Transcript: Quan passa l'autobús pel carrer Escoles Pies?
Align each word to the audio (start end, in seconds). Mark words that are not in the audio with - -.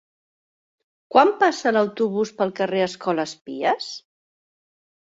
Quan 1.15 1.33
passa 1.45 1.75
l'autobús 1.77 2.33
pel 2.41 2.55
carrer 2.63 2.83
Escoles 2.89 3.39
Pies? 3.47 3.97